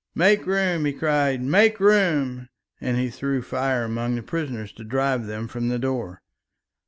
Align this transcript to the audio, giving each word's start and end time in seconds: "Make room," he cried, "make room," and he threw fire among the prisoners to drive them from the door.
"Make 0.15 0.47
room," 0.47 0.85
he 0.85 0.93
cried, 0.93 1.43
"make 1.43 1.79
room," 1.79 2.49
and 2.79 2.97
he 2.97 3.11
threw 3.11 3.43
fire 3.43 3.83
among 3.83 4.15
the 4.15 4.23
prisoners 4.23 4.71
to 4.71 4.83
drive 4.83 5.27
them 5.27 5.47
from 5.47 5.67
the 5.69 5.77
door. 5.77 6.23